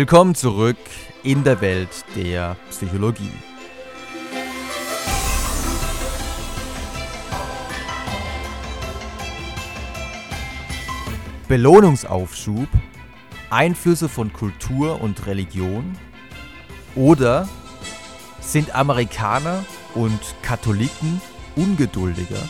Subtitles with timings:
[0.00, 0.76] Willkommen zurück
[1.24, 3.32] in der Welt der Psychologie.
[11.48, 12.68] Belohnungsaufschub,
[13.50, 15.98] Einflüsse von Kultur und Religion
[16.94, 17.48] oder
[18.38, 19.64] sind Amerikaner
[19.96, 21.20] und Katholiken
[21.56, 22.48] ungeduldiger?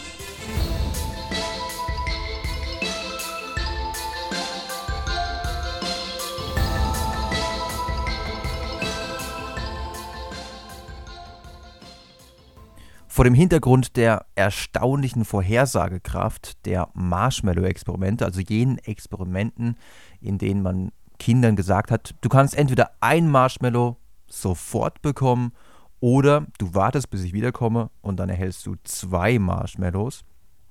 [13.19, 19.77] Vor dem Hintergrund der erstaunlichen Vorhersagekraft der Marshmallow-Experimente, also jenen Experimenten,
[20.21, 23.97] in denen man Kindern gesagt hat, du kannst entweder ein Marshmallow
[24.29, 25.51] sofort bekommen
[25.99, 30.25] oder du wartest, bis ich wiederkomme und dann erhältst du zwei Marshmallows.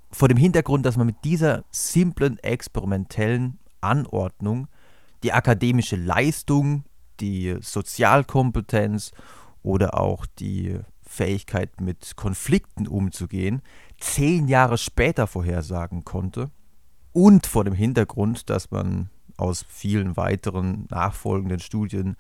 [0.09, 4.69] Vor dem Hintergrund, dass man mit dieser simplen experimentellen Anordnung
[5.21, 6.85] die akademische Leistung,
[7.19, 9.11] die Sozialkompetenz
[9.63, 10.79] oder auch die
[11.17, 13.61] Fähigkeit, mit Konflikten umzugehen,
[13.99, 16.51] zehn Jahre später vorhersagen konnte.
[17.11, 22.15] Und vor dem Hintergrund, dass man aus vielen weiteren nachfolgenden Studien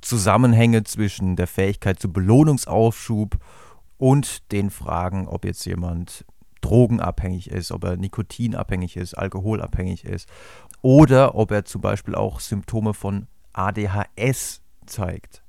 [0.00, 3.38] Zusammenhänge zwischen der Fähigkeit zu Belohnungsaufschub
[3.98, 6.24] und den Fragen, ob jetzt jemand
[6.62, 10.28] drogenabhängig ist, ob er nikotinabhängig ist, alkoholabhängig ist
[10.82, 15.42] oder ob er zum Beispiel auch Symptome von ADHS zeigt.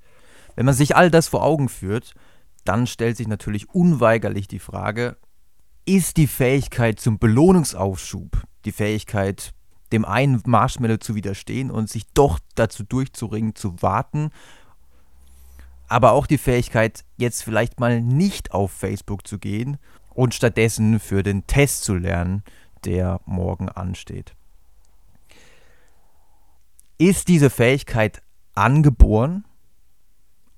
[0.55, 2.13] Wenn man sich all das vor Augen führt,
[2.63, 5.17] dann stellt sich natürlich unweigerlich die Frage,
[5.85, 9.53] ist die Fähigkeit zum Belohnungsaufschub, die Fähigkeit,
[9.91, 14.29] dem einen Marshmallow zu widerstehen und sich doch dazu durchzuringen, zu warten,
[15.87, 19.77] aber auch die Fähigkeit, jetzt vielleicht mal nicht auf Facebook zu gehen
[20.13, 22.43] und stattdessen für den Test zu lernen,
[22.85, 24.33] der morgen ansteht.
[26.97, 28.21] Ist diese Fähigkeit
[28.53, 29.43] angeboren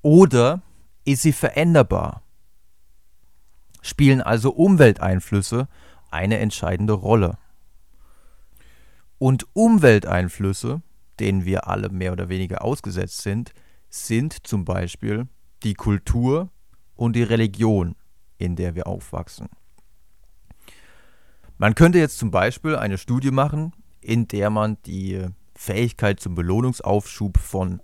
[0.03, 0.61] oder
[1.05, 2.23] ist sie veränderbar?
[3.81, 5.67] Spielen also Umwelteinflüsse
[6.09, 7.37] eine entscheidende Rolle?
[9.17, 10.81] Und Umwelteinflüsse,
[11.19, 13.53] denen wir alle mehr oder weniger ausgesetzt sind,
[13.89, 15.27] sind zum Beispiel
[15.63, 16.49] die Kultur
[16.95, 17.95] und die Religion,
[18.37, 19.49] in der wir aufwachsen.
[21.57, 25.25] Man könnte jetzt zum Beispiel eine Studie machen, in der man die
[25.55, 27.81] Fähigkeit zum Belohnungsaufschub von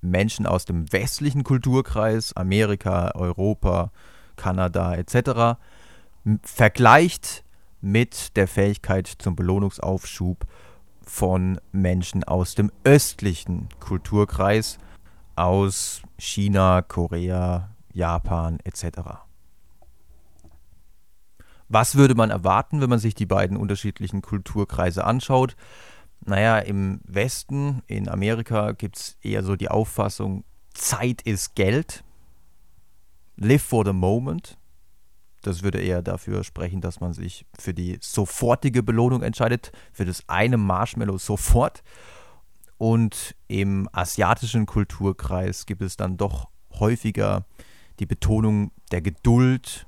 [0.00, 3.92] Menschen aus dem westlichen Kulturkreis, Amerika, Europa,
[4.36, 5.58] Kanada etc.,
[6.42, 7.44] vergleicht
[7.80, 10.46] mit der Fähigkeit zum Belohnungsaufschub
[11.02, 14.78] von Menschen aus dem östlichen Kulturkreis,
[15.34, 19.00] aus China, Korea, Japan etc.
[21.68, 25.56] Was würde man erwarten, wenn man sich die beiden unterschiedlichen Kulturkreise anschaut?
[26.26, 30.44] Naja, im Westen, in Amerika, gibt es eher so die Auffassung,
[30.74, 32.04] Zeit ist Geld.
[33.36, 34.58] Live for the moment.
[35.42, 40.28] Das würde eher dafür sprechen, dass man sich für die sofortige Belohnung entscheidet, für das
[40.28, 41.82] eine Marshmallow sofort.
[42.76, 47.46] Und im asiatischen Kulturkreis gibt es dann doch häufiger
[47.98, 49.86] die Betonung der Geduld.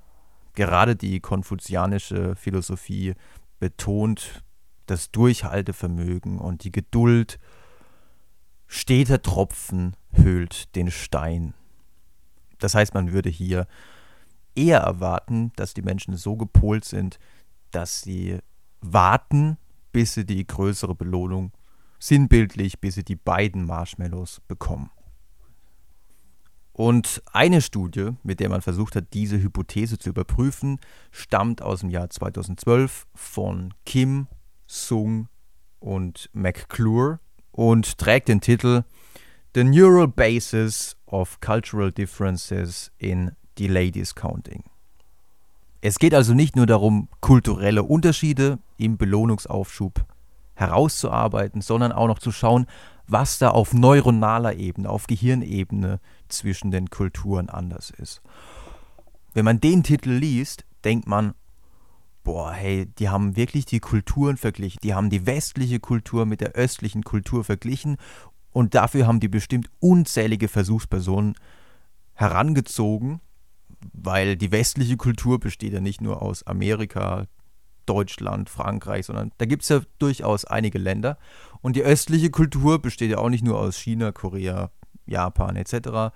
[0.55, 3.15] Gerade die konfuzianische Philosophie
[3.59, 4.43] betont
[4.87, 7.39] das Durchhaltevermögen und die Geduld.
[8.67, 11.55] Steter Tropfen höhlt den Stein.
[12.59, 13.67] Das heißt, man würde hier
[14.55, 17.19] eher erwarten, dass die Menschen so gepolt sind,
[17.71, 18.39] dass sie
[18.81, 19.59] warten,
[19.93, 21.53] bis sie die größere Belohnung,
[21.99, 24.91] sinnbildlich, bis sie die beiden Marshmallows bekommen.
[26.73, 31.91] Und eine Studie, mit der man versucht hat, diese Hypothese zu überprüfen, stammt aus dem
[31.91, 34.27] Jahr 2012 von Kim
[34.73, 35.29] Sung
[35.81, 38.85] und McClure und trägt den Titel
[39.55, 44.65] The Neural Basis of Cultural Differences in Delay Discounting.
[45.83, 50.07] Es geht also nicht nur darum, kulturelle Unterschiede im Belohnungsaufschub
[50.55, 52.67] herauszuarbeiten, sondern auch noch zu schauen,
[53.07, 58.23] was da auf neuronaler Ebene, auf Gehirnebene zwischen den Kulturen anders ist.
[59.35, 61.35] Wenn man den Titel liest, denkt man,
[62.23, 64.79] boah, hey, die haben wirklich die Kulturen verglichen.
[64.83, 67.97] Die haben die westliche Kultur mit der östlichen Kultur verglichen
[68.53, 71.35] und dafür haben die bestimmt unzählige Versuchspersonen
[72.15, 73.21] herangezogen,
[73.93, 77.27] weil die westliche Kultur besteht ja nicht nur aus Amerika,
[77.87, 81.19] Deutschland, Frankreich, sondern da gibt es ja durchaus einige Länder.
[81.63, 84.71] Und die östliche Kultur besteht ja auch nicht nur aus China, Korea,
[85.07, 86.15] Japan etc.,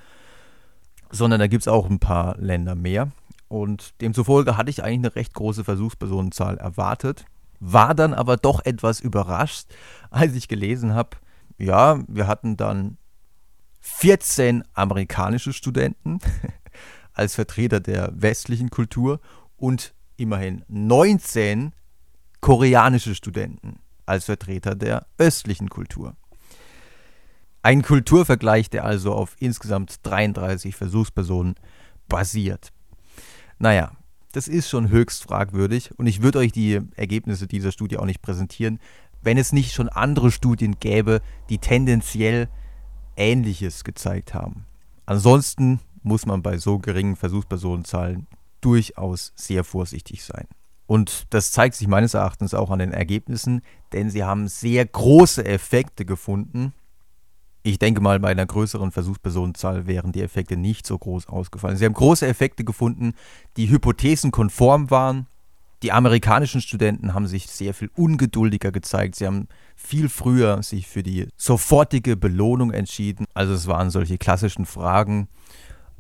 [1.11, 3.11] sondern da gibt es auch ein paar Länder mehr.
[3.49, 7.25] Und demzufolge hatte ich eigentlich eine recht große Versuchspersonenzahl erwartet,
[7.61, 9.69] war dann aber doch etwas überrascht,
[10.11, 11.17] als ich gelesen habe,
[11.59, 12.99] ja, wir hatten dann
[13.81, 16.19] 14 amerikanische Studenten
[17.13, 19.21] als Vertreter der westlichen Kultur
[19.57, 21.73] und immerhin 19
[22.41, 26.17] koreanische Studenten als Vertreter der östlichen Kultur.
[27.63, 31.57] Ein Kulturvergleich, der also auf insgesamt 33 Versuchspersonen
[32.09, 32.73] basiert.
[33.59, 33.93] Naja,
[34.33, 38.23] das ist schon höchst fragwürdig und ich würde euch die Ergebnisse dieser Studie auch nicht
[38.23, 38.81] präsentieren,
[39.23, 42.49] wenn es nicht schon andere Studien gäbe, die tendenziell
[43.17, 44.67] Ähnliches gezeigt haben.
[45.07, 48.27] Ansonsten muss man bei so geringen Versuchspersonenzahlen
[48.61, 50.47] durchaus sehr vorsichtig sein.
[50.87, 53.63] Und das zeigt sich meines Erachtens auch an den Ergebnissen,
[53.93, 56.73] denn sie haben sehr große Effekte gefunden.
[57.67, 61.77] Ich denke mal, bei einer größeren Versuchspersonenzahl wären die Effekte nicht so groß ausgefallen.
[61.77, 63.15] Sie haben große Effekte gefunden,
[63.57, 65.27] die hypothesenkonform waren.
[65.83, 69.17] Die amerikanischen Studenten haben sich sehr viel ungeduldiger gezeigt.
[69.17, 73.27] Sie haben viel früher sich für die sofortige Belohnung entschieden.
[73.35, 75.27] Also es waren solche klassischen Fragen.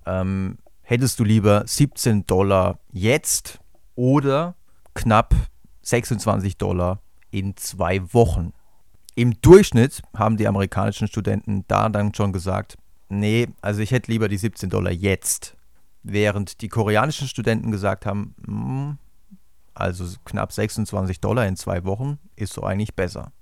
[0.07, 3.59] Ähm, hättest du lieber 17 Dollar jetzt
[3.97, 4.55] oder
[4.95, 5.35] knapp
[5.83, 7.01] 26 Dollar
[7.33, 8.53] in zwei Wochen.
[9.19, 12.77] Im Durchschnitt haben die amerikanischen Studenten da dann schon gesagt,
[13.09, 15.57] nee, also ich hätte lieber die 17 Dollar jetzt.
[16.03, 18.99] Während die koreanischen Studenten gesagt haben, hm,
[19.73, 23.33] also knapp 26 Dollar in zwei Wochen ist so eigentlich besser.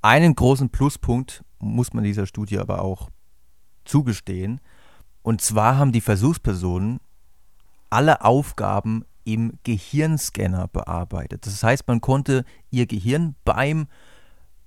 [0.00, 3.10] Einen großen Pluspunkt muss man dieser Studie aber auch
[3.84, 4.62] zugestehen.
[5.22, 7.00] Und zwar haben die Versuchspersonen
[7.90, 11.46] alle Aufgaben im Gehirnscanner bearbeitet.
[11.46, 13.88] Das heißt, man konnte ihr Gehirn beim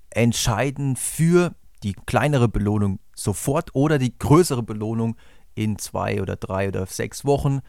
[0.10, 5.16] Entscheiden für die kleinere Belohnung sofort oder die größere Belohnung
[5.56, 7.62] in zwei oder drei oder sechs Wochen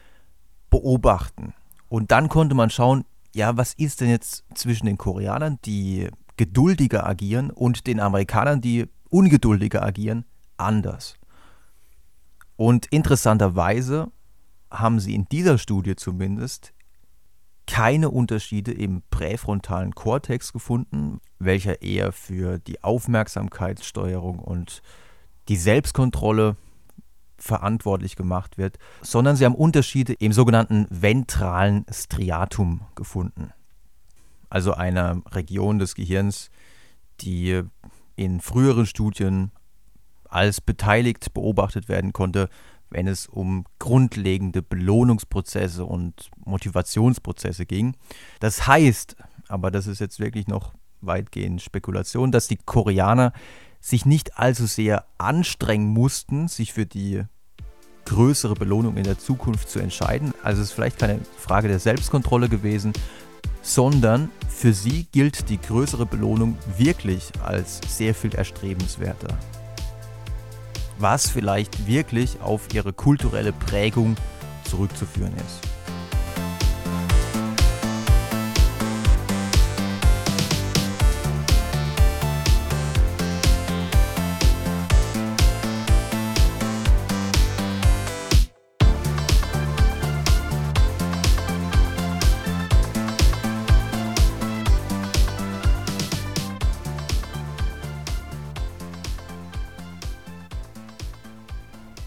[0.69, 1.53] beobachten.
[1.87, 7.05] Und dann konnte man schauen, ja, was ist denn jetzt zwischen den Koreanern, die geduldiger
[7.05, 10.25] agieren, und den Amerikanern, die ungeduldiger agieren,
[10.57, 11.15] anders.
[12.57, 14.11] Und interessanterweise
[14.69, 16.73] haben sie in dieser Studie zumindest
[17.71, 24.81] keine Unterschiede im präfrontalen Kortex gefunden, welcher eher für die Aufmerksamkeitssteuerung und
[25.47, 26.57] die Selbstkontrolle
[27.37, 33.53] verantwortlich gemacht wird, sondern sie haben Unterschiede im sogenannten ventralen Striatum gefunden.
[34.49, 36.49] Also einer Region des Gehirns,
[37.21, 37.61] die
[38.17, 39.53] in früheren Studien
[40.25, 42.49] als beteiligt beobachtet werden konnte,
[42.91, 47.95] wenn es um grundlegende Belohnungsprozesse und Motivationsprozesse ging.
[48.39, 49.15] Das heißt,
[49.47, 53.33] aber das ist jetzt wirklich noch weitgehend Spekulation, dass die Koreaner
[53.79, 57.23] sich nicht allzu sehr anstrengen mussten, sich für die
[58.05, 60.33] größere Belohnung in der Zukunft zu entscheiden.
[60.43, 62.93] Also es ist vielleicht keine Frage der Selbstkontrolle gewesen,
[63.61, 69.37] sondern für sie gilt die größere Belohnung wirklich als sehr viel erstrebenswerter
[71.01, 74.15] was vielleicht wirklich auf ihre kulturelle Prägung
[74.63, 75.70] zurückzuführen ist.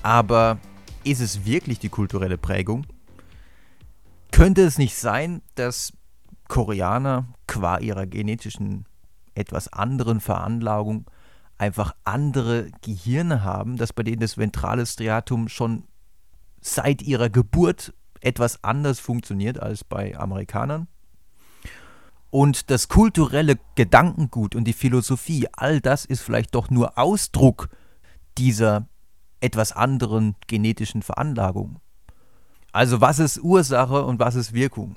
[0.05, 0.59] Aber
[1.03, 2.87] ist es wirklich die kulturelle Prägung?
[4.33, 5.95] Könnte es nicht sein, dass
[6.47, 8.85] Koreaner qua ihrer genetischen
[9.35, 11.07] etwas anderen Veranlagung
[11.57, 15.85] einfach andere Gehirne haben, dass bei denen das ventrale Striatum schon
[16.61, 20.87] seit ihrer Geburt etwas anders funktioniert als bei Amerikanern?
[22.29, 27.71] Und das kulturelle Gedankengut und die Philosophie, all das ist vielleicht doch nur Ausdruck
[28.37, 28.87] dieser
[29.45, 31.81] etwas anderen genetischen Veranlagung.
[32.73, 34.97] Also was ist Ursache und was ist Wirkung?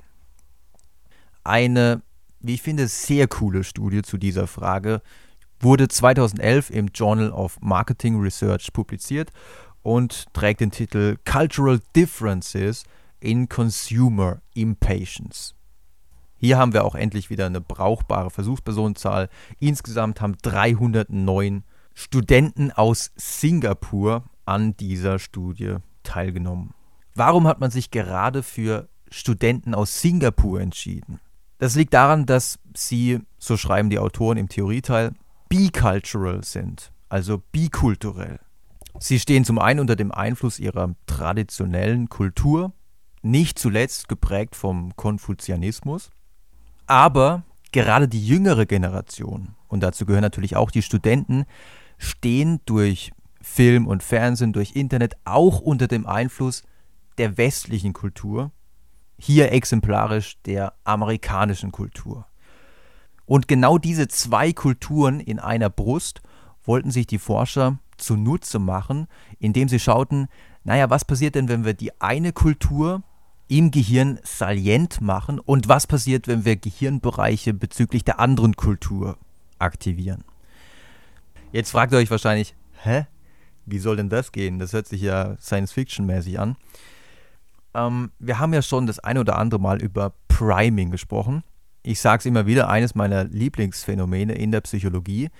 [1.44, 2.02] Eine,
[2.40, 5.02] wie ich finde, sehr coole Studie zu dieser Frage
[5.60, 9.30] wurde 2011 im Journal of Marketing Research publiziert
[9.82, 12.84] und trägt den Titel Cultural Differences
[13.20, 15.54] in Consumer Impatience.
[16.36, 19.28] Hier haben wir auch endlich wieder eine brauchbare Versuchspersonenzahl.
[19.58, 21.64] Insgesamt haben 309
[21.94, 26.72] Studenten aus Singapur an dieser Studie teilgenommen.
[27.14, 31.20] Warum hat man sich gerade für Studenten aus Singapur entschieden?
[31.58, 35.12] Das liegt daran, dass sie, so schreiben die Autoren im Theorieteil,
[35.50, 38.40] bicultural sind, also bikulturell.
[38.98, 42.72] Sie stehen zum einen unter dem Einfluss ihrer traditionellen Kultur,
[43.20, 46.10] nicht zuletzt geprägt vom Konfuzianismus,
[46.86, 51.44] aber gerade die jüngere Generation, und dazu gehören natürlich auch die Studenten,
[51.98, 53.12] stehen durch
[53.48, 56.62] Film und Fernsehen, durch Internet auch unter dem Einfluss
[57.16, 58.52] der westlichen Kultur,
[59.18, 62.26] hier exemplarisch der amerikanischen Kultur.
[63.26, 66.22] Und genau diese zwei Kulturen in einer Brust
[66.64, 70.28] wollten sich die Forscher zunutze machen, indem sie schauten,
[70.62, 73.02] naja, was passiert denn, wenn wir die eine Kultur
[73.48, 79.16] im Gehirn salient machen und was passiert, wenn wir Gehirnbereiche bezüglich der anderen Kultur
[79.58, 80.22] aktivieren.
[81.50, 83.06] Jetzt fragt ihr euch wahrscheinlich, hä?
[83.70, 84.58] Wie soll denn das gehen?
[84.58, 86.56] Das hört sich ja Science-Fiction-mäßig an.
[87.74, 91.42] Ähm, wir haben ja schon das eine oder andere Mal über Priming gesprochen.
[91.82, 95.30] Ich sage es immer wieder, eines meiner Lieblingsphänomene in der Psychologie.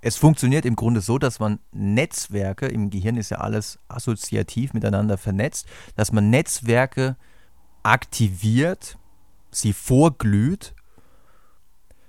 [0.00, 5.16] Es funktioniert im Grunde so, dass man Netzwerke, im Gehirn ist ja alles assoziativ miteinander
[5.16, 7.16] vernetzt, dass man Netzwerke
[7.82, 8.98] aktiviert,
[9.50, 10.74] sie vorglüht,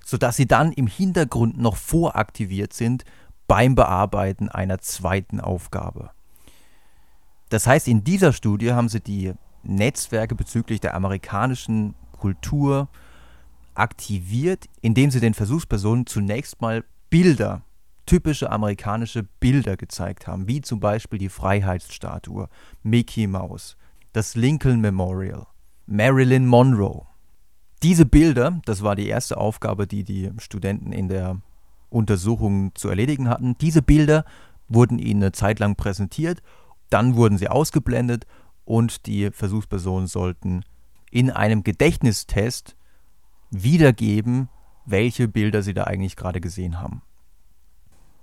[0.04, 3.06] sodass sie dann im Hintergrund noch voraktiviert sind
[3.48, 6.12] beim Bearbeiten einer zweiten Aufgabe.
[7.50, 9.34] Das heißt, in dieser Studie haben sie die
[9.64, 12.90] Netzwerke bezüglich der amerikanischen Kultur
[13.74, 17.62] aktiviert, indem sie den Versuchspersonen zunächst mal Bilder,
[18.06, 22.50] typische amerikanische Bilder gezeigt haben, wie zum Beispiel die Freiheitsstatue,
[22.84, 23.78] Mickey Mouse,
[24.14, 25.48] das Lincoln Memorial
[25.88, 27.06] Marilyn Monroe.
[27.84, 31.42] Diese Bilder, das war die erste Aufgabe, die die Studenten in der
[31.90, 33.58] Untersuchung zu erledigen hatten.
[33.60, 34.26] Diese Bilder
[34.68, 36.42] wurden ihnen eine Zeit lang präsentiert,
[36.90, 38.26] dann wurden sie ausgeblendet
[38.64, 40.64] und die Versuchspersonen sollten
[41.12, 42.76] in einem Gedächtnistest
[43.52, 44.50] wiedergeben,
[44.86, 47.02] welche Bilder sie da eigentlich gerade gesehen haben.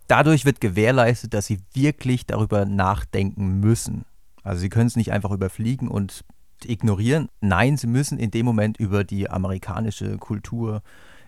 [0.09, 4.05] Dadurch wird gewährleistet, dass sie wirklich darüber nachdenken müssen.
[4.43, 6.25] Also sie können es nicht einfach überfliegen und
[6.65, 7.29] ignorieren.
[7.41, 10.83] Nein, sie müssen in dem Moment über die amerikanische Kultur,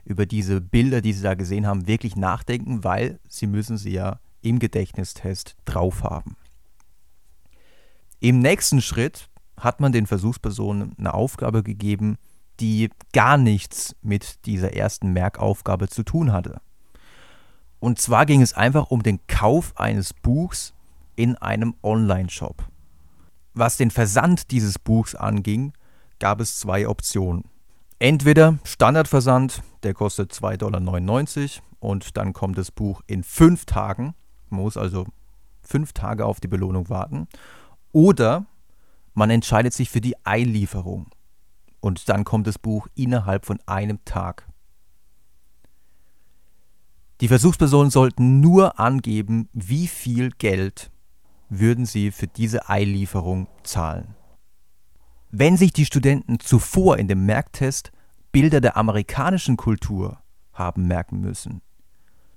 [0.04, 4.20] über diese Bilder, die sie da gesehen haben, wirklich nachdenken, weil sie müssen sie ja
[4.42, 6.36] im Gedächtnistest drauf haben.
[8.20, 12.16] Im nächsten Schritt hat man den Versuchspersonen eine Aufgabe gegeben,
[12.60, 16.60] die gar nichts mit dieser ersten Merkaufgabe zu tun hatte.
[17.80, 20.72] Und zwar ging es einfach um den Kauf eines Buchs
[21.16, 22.64] in einem Online-Shop.
[23.52, 25.72] Was den Versand dieses Buchs anging,
[26.18, 27.44] gab es zwei Optionen.
[27.98, 34.14] Entweder Standardversand, der kostet 2,99 Dollar und dann kommt das Buch in fünf Tagen.
[34.50, 35.06] Man muss also
[35.62, 37.28] fünf Tage auf die Belohnung warten.
[37.92, 38.46] Oder
[39.14, 41.06] man entscheidet sich für die Einlieferung
[41.80, 44.48] und dann kommt das Buch innerhalb von einem Tag.
[47.20, 50.90] Die Versuchspersonen sollten nur angeben, wie viel Geld
[51.48, 54.16] würden sie für diese Eilieferung zahlen.
[55.36, 57.90] Wenn sich die Studenten zuvor in dem Merktest
[58.30, 60.22] Bilder der amerikanischen Kultur
[60.52, 61.60] haben merken müssen,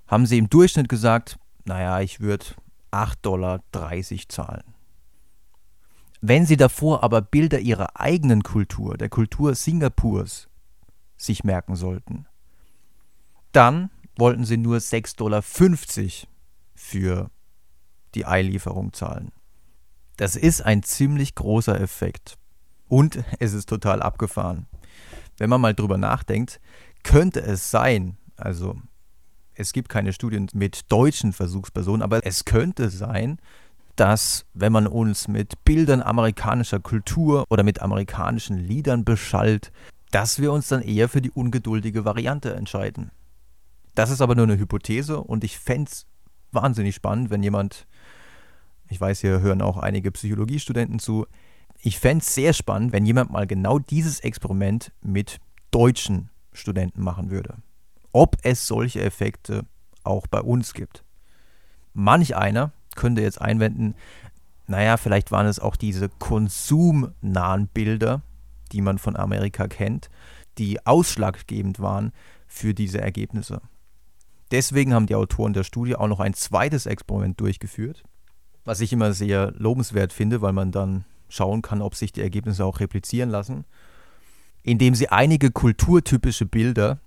[0.08, 2.46] haben sie im Durchschnitt gesagt, naja, ich würde
[2.90, 3.62] 8,30 Dollar
[4.28, 4.74] zahlen.
[6.22, 10.48] Wenn sie davor aber Bilder ihrer eigenen Kultur, der Kultur Singapurs,
[11.16, 12.26] sich merken sollten,
[13.52, 15.42] dann wollten sie nur 6,50 Dollar
[16.74, 17.30] für
[18.16, 19.30] die Eilieferung zahlen.
[20.16, 22.38] Das ist ein ziemlich großer Effekt.
[22.88, 24.66] Und es ist total abgefahren.
[25.36, 26.60] Wenn man mal drüber nachdenkt,
[27.04, 28.76] könnte es sein, also
[29.54, 33.38] es gibt keine Studien mit deutschen Versuchspersonen, aber es könnte sein,
[33.96, 39.72] dass wenn man uns mit Bildern amerikanischer Kultur oder mit amerikanischen Liedern beschallt,
[40.10, 43.10] dass wir uns dann eher für die ungeduldige Variante entscheiden.
[43.94, 46.06] Das ist aber nur eine Hypothese und ich fände es
[46.52, 47.86] wahnsinnig spannend, wenn jemand
[48.88, 51.26] ich weiß, hier hören auch einige Psychologiestudenten zu.
[51.80, 55.38] Ich fände es sehr spannend, wenn jemand mal genau dieses Experiment mit
[55.70, 57.56] deutschen Studenten machen würde.
[58.12, 59.64] Ob es solche Effekte
[60.02, 61.04] auch bei uns gibt.
[61.92, 63.94] Manch einer könnte jetzt einwenden,
[64.66, 68.22] naja, vielleicht waren es auch diese konsumnahen Bilder,
[68.72, 70.10] die man von Amerika kennt,
[70.58, 72.12] die ausschlaggebend waren
[72.46, 73.62] für diese Ergebnisse.
[74.50, 78.04] Deswegen haben die Autoren der Studie auch noch ein zweites Experiment durchgeführt
[78.68, 82.64] was ich immer sehr lobenswert finde, weil man dann schauen kann, ob sich die Ergebnisse
[82.64, 83.64] auch replizieren lassen,
[84.62, 86.98] indem sie einige kulturtypische Bilder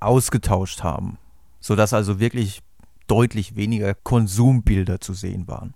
[0.00, 1.18] ausgetauscht haben,
[1.60, 2.62] sodass also wirklich
[3.06, 5.74] deutlich weniger Konsumbilder zu sehen waren.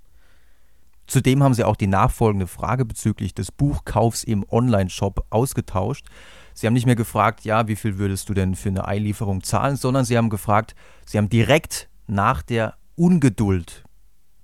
[1.06, 6.06] Zudem haben sie auch die nachfolgende Frage bezüglich des Buchkaufs im Online-Shop ausgetauscht.
[6.52, 9.76] Sie haben nicht mehr gefragt, ja, wie viel würdest du denn für eine Einlieferung zahlen,
[9.76, 13.84] sondern sie haben gefragt, sie haben direkt nach der Ungeduld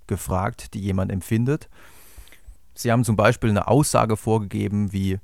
[0.07, 1.69] gefragt, die jemand empfindet.
[2.75, 5.19] Sie haben zum Beispiel eine Aussage vorgegeben wie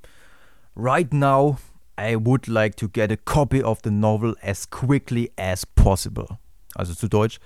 [0.76, 1.58] Right now
[2.00, 6.40] I would like to get a copy of the novel as quickly as possible.
[6.76, 7.40] Also zu Deutsch,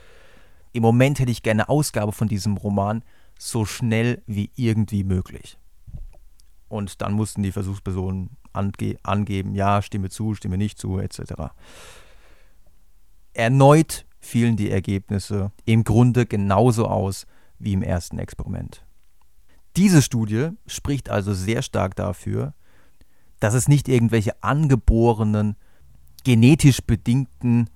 [0.73, 3.03] im Moment hätte ich gerne Ausgabe von diesem Roman
[3.39, 5.57] so schnell wie irgendwie möglich.
[6.67, 11.33] Und dann mussten die Versuchspersonen ange angeben, ja, stimme zu, stimme nicht zu, etc.
[13.33, 17.25] Erneut fielen die Ergebnisse im Grunde genauso aus
[17.59, 18.82] wie im ersten Experiment.
[19.75, 22.53] Diese Studie spricht also sehr stark dafür,
[23.39, 25.55] dass es nicht irgendwelche angeborenen,
[26.23, 27.69] genetisch bedingten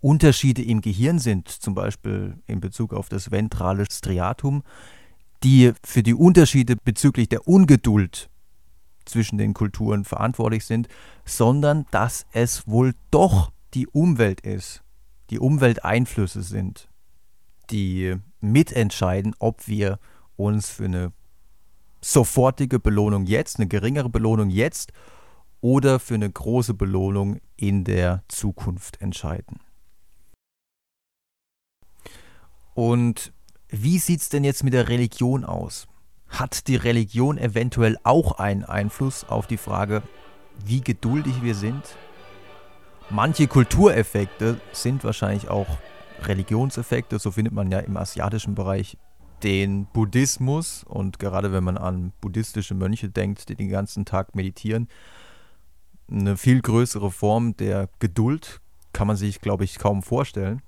[0.00, 4.62] Unterschiede im Gehirn sind, zum Beispiel in Bezug auf das ventrale Striatum,
[5.42, 8.28] die für die Unterschiede bezüglich der Ungeduld
[9.04, 10.88] zwischen den Kulturen verantwortlich sind,
[11.24, 14.82] sondern dass es wohl doch die Umwelt ist,
[15.30, 16.88] die Umwelteinflüsse sind,
[17.70, 19.98] die mitentscheiden, ob wir
[20.36, 21.12] uns für eine
[22.00, 24.92] sofortige Belohnung jetzt, eine geringere Belohnung jetzt
[25.60, 29.60] oder für eine große Belohnung in der Zukunft entscheiden.
[32.74, 33.32] Und
[33.68, 35.88] wie sieht es denn jetzt mit der Religion aus?
[36.28, 40.02] Hat die Religion eventuell auch einen Einfluss auf die Frage,
[40.64, 41.82] wie geduldig wir sind?
[43.08, 45.66] Manche Kultureffekte sind wahrscheinlich auch
[46.22, 48.98] Religionseffekte, so findet man ja im asiatischen Bereich
[49.46, 54.88] den Buddhismus und gerade wenn man an buddhistische Mönche denkt, die den ganzen Tag meditieren,
[56.10, 58.60] eine viel größere Form der Geduld
[58.92, 60.62] kann man sich, glaube ich, kaum vorstellen.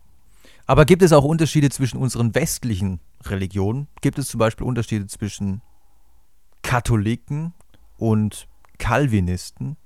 [0.67, 3.89] Aber gibt es auch Unterschiede zwischen unseren westlichen Religionen?
[4.01, 5.61] Gibt es zum Beispiel Unterschiede zwischen
[6.63, 7.55] Katholiken
[7.97, 8.47] und
[8.79, 9.77] Calvinisten?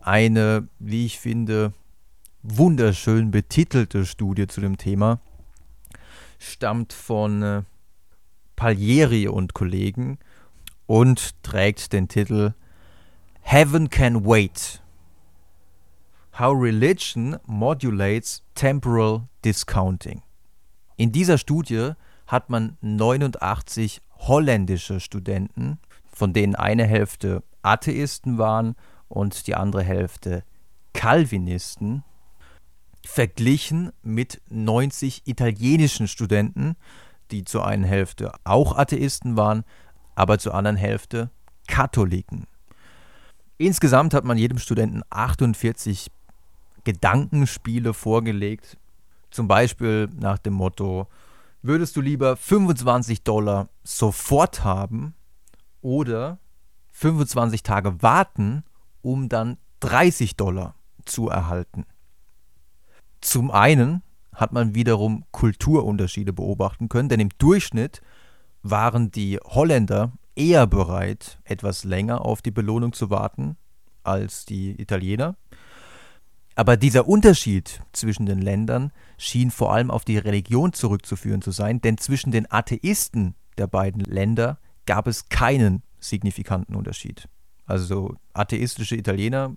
[0.00, 1.74] Eine, wie ich finde,
[2.42, 5.20] wunderschön betitelte Studie zu dem Thema
[6.38, 7.62] stammt von äh,
[8.56, 10.18] Paglieri und Kollegen
[10.86, 12.54] und trägt den Titel
[13.42, 14.82] Heaven Can Wait.
[16.38, 20.22] How Religion Modulates Temporal Discounting.
[20.96, 21.92] In dieser Studie
[22.26, 28.76] hat man 89 holländische Studenten, von denen eine Hälfte Atheisten waren
[29.08, 30.44] und die andere Hälfte
[30.92, 32.04] Calvinisten,
[33.04, 36.76] verglichen mit 90 italienischen Studenten,
[37.30, 39.64] die zur einen Hälfte auch Atheisten waren,
[40.14, 41.30] aber zur anderen Hälfte
[41.66, 42.46] Katholiken.
[43.58, 46.10] Insgesamt hat man jedem Studenten 48
[46.84, 48.78] Gedankenspiele vorgelegt.
[49.30, 51.06] Zum Beispiel nach dem Motto,
[51.62, 55.14] würdest du lieber 25 Dollar sofort haben
[55.82, 56.38] oder
[56.92, 58.64] 25 Tage warten,
[59.02, 61.84] um dann 30 Dollar zu erhalten?
[63.20, 64.02] Zum einen
[64.32, 68.00] hat man wiederum Kulturunterschiede beobachten können, denn im Durchschnitt
[68.62, 73.56] waren die Holländer eher bereit, etwas länger auf die Belohnung zu warten
[74.04, 75.36] als die Italiener.
[76.54, 81.80] Aber dieser Unterschied zwischen den Ländern schien vor allem auf die Religion zurückzuführen zu sein,
[81.80, 87.28] denn zwischen den Atheisten der beiden Länder gab es keinen signifikanten Unterschied.
[87.66, 89.56] Also atheistische Italiener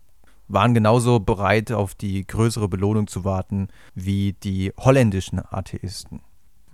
[0.53, 6.21] waren genauso bereit, auf die größere Belohnung zu warten wie die holländischen Atheisten.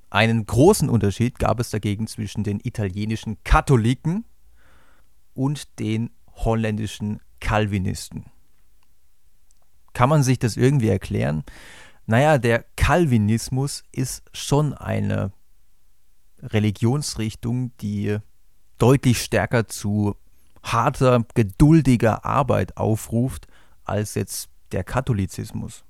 [0.10, 4.26] Einen großen Unterschied gab es dagegen zwischen den italienischen Katholiken
[5.34, 8.26] und den holländischen Calvinisten.
[9.94, 11.44] Kann man sich das irgendwie erklären?
[12.06, 15.34] Naja, der Calvinismus ist schon eine
[16.42, 18.18] Religionsrichtung, die
[18.78, 20.16] deutlich stärker zu
[20.64, 23.48] harter, geduldiger Arbeit aufruft
[23.88, 25.84] als jetzt der Katholizismus.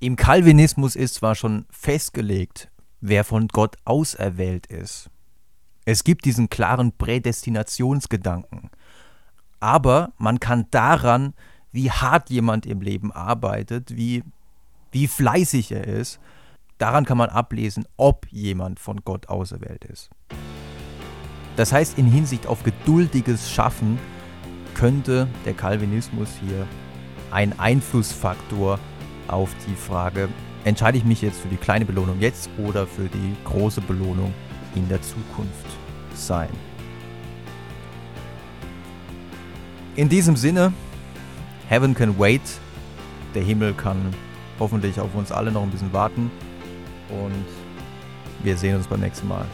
[0.00, 5.10] Im Calvinismus ist zwar schon festgelegt, wer von Gott auserwählt ist.
[5.84, 8.70] Es gibt diesen klaren Prädestinationsgedanken.
[9.60, 11.34] Aber man kann daran
[11.72, 14.22] wie hart jemand im Leben arbeitet, wie,
[14.92, 16.20] wie fleißig er ist,
[16.78, 20.10] daran kann man ablesen, ob jemand von Gott auserwählt ist.
[21.56, 23.98] Das heißt, in Hinsicht auf geduldiges Schaffen
[24.74, 26.66] könnte der Calvinismus hier
[27.30, 28.78] ein Einflussfaktor
[29.28, 30.28] auf die Frage,
[30.64, 34.32] entscheide ich mich jetzt für die kleine Belohnung jetzt oder für die große Belohnung
[34.74, 35.66] in der Zukunft
[36.14, 36.50] sein.
[39.96, 40.72] In diesem Sinne
[41.68, 42.42] Heaven can wait.
[43.34, 43.96] Der Himmel kann
[44.58, 46.30] hoffentlich auf uns alle noch ein bisschen warten.
[47.08, 47.46] Und
[48.42, 49.46] wir sehen uns beim nächsten Mal.